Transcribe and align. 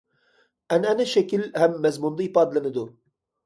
ئەنئەنە 0.75 1.05
شەكىل 1.11 1.47
ھەم 1.67 1.77
مەزمۇندا 1.87 2.29
ئىپادىلىنىدۇ. 2.29 2.91